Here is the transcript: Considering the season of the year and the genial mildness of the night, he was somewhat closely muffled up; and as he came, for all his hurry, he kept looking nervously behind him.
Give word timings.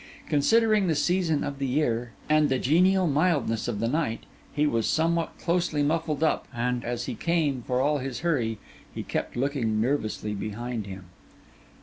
Considering 0.27 0.87
the 0.87 0.95
season 0.95 1.43
of 1.43 1.59
the 1.59 1.67
year 1.67 2.09
and 2.27 2.49
the 2.49 2.57
genial 2.57 3.05
mildness 3.05 3.67
of 3.67 3.79
the 3.79 3.87
night, 3.87 4.21
he 4.51 4.65
was 4.65 4.87
somewhat 4.87 5.37
closely 5.37 5.83
muffled 5.83 6.23
up; 6.23 6.47
and 6.51 6.83
as 6.83 7.05
he 7.05 7.13
came, 7.13 7.61
for 7.67 7.79
all 7.79 7.99
his 7.99 8.21
hurry, 8.21 8.57
he 8.95 9.03
kept 9.03 9.35
looking 9.35 9.79
nervously 9.79 10.33
behind 10.33 10.87
him. 10.87 11.05